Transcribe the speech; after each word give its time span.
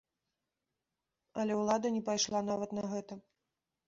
Але 1.43 1.53
ўлада 1.57 1.87
не 1.97 2.01
пайшла 2.07 2.39
нават 2.47 2.73
на 2.79 2.83
гэта. 2.95 3.13